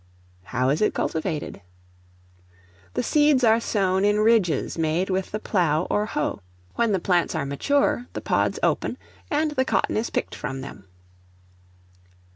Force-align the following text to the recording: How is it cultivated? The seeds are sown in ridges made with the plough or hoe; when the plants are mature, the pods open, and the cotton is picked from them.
How 0.45 0.69
is 0.69 0.81
it 0.81 0.95
cultivated? 0.95 1.61
The 2.95 3.03
seeds 3.03 3.43
are 3.43 3.59
sown 3.59 4.03
in 4.03 4.19
ridges 4.21 4.75
made 4.75 5.11
with 5.11 5.29
the 5.29 5.37
plough 5.37 5.85
or 5.91 6.07
hoe; 6.07 6.39
when 6.73 6.91
the 6.91 6.97
plants 6.97 7.35
are 7.35 7.45
mature, 7.45 8.07
the 8.13 8.21
pods 8.21 8.57
open, 8.63 8.97
and 9.29 9.51
the 9.51 9.63
cotton 9.63 9.95
is 9.97 10.09
picked 10.09 10.33
from 10.33 10.61
them. 10.61 10.85